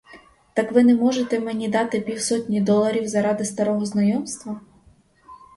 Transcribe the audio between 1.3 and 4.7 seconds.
мені дати півсотні доларів заради старого знайомства?